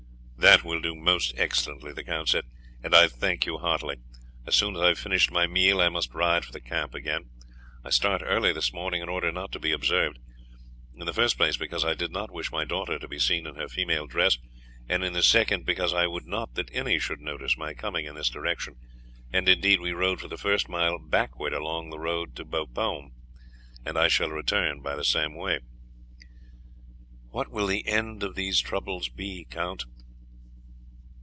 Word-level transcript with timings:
"That 0.49 0.63
will 0.63 0.81
do 0.81 0.95
most 0.95 1.37
excellently," 1.37 1.93
the 1.93 2.03
count 2.03 2.29
said, 2.29 2.45
"and 2.83 2.95
I 2.95 3.07
thank 3.07 3.45
you 3.45 3.59
heartily. 3.59 3.97
As 4.47 4.55
soon 4.55 4.75
as 4.75 4.81
I 4.81 4.87
have 4.87 4.97
finished 4.97 5.29
my 5.31 5.45
meal 5.45 5.79
I 5.79 5.87
must 5.87 6.15
ride 6.15 6.45
for 6.45 6.51
the 6.51 6.59
camp 6.59 6.95
again. 6.95 7.29
I 7.83 7.91
started 7.91 8.25
early 8.25 8.51
this 8.51 8.73
morning 8.73 9.03
in 9.03 9.07
order 9.07 9.31
not 9.31 9.51
to 9.51 9.59
be 9.59 9.71
observed; 9.71 10.17
in 10.95 11.05
the 11.05 11.13
first 11.13 11.37
place 11.37 11.57
because 11.57 11.85
I 11.85 11.93
did 11.93 12.11
not 12.11 12.31
wish 12.31 12.51
my 12.51 12.65
daughter 12.65 12.97
to 12.97 13.07
be 13.07 13.19
seen 13.19 13.45
in 13.45 13.53
her 13.53 13.67
female 13.69 14.07
dress, 14.07 14.39
and 14.89 15.03
in 15.03 15.13
the 15.13 15.21
second 15.21 15.63
because 15.63 15.93
I 15.93 16.07
would 16.07 16.25
not 16.25 16.55
that 16.55 16.73
any 16.73 16.97
should 16.97 17.21
notice 17.21 17.55
my 17.55 17.75
coming 17.75 18.05
in 18.05 18.15
this 18.15 18.29
direction, 18.29 18.77
and 19.31 19.47
indeed 19.47 19.79
we 19.79 19.93
rode 19.93 20.19
for 20.19 20.27
the 20.27 20.37
first 20.37 20.67
mile 20.67 20.97
backwards 20.97 21.55
along 21.55 21.91
the 21.91 21.99
road 21.99 22.35
to 22.37 22.45
Bapaume, 22.45 23.11
and 23.85 23.95
I 23.95 24.07
shall 24.07 24.29
return 24.31 24.81
by 24.81 24.95
the 24.95 25.05
same 25.05 25.35
way." 25.35 25.59
"What 27.29 27.49
will 27.49 27.67
the 27.67 27.87
end 27.87 28.23
of 28.23 28.33
these 28.33 28.59
troubles 28.59 29.07
be, 29.07 29.45
Count?" 29.47 29.85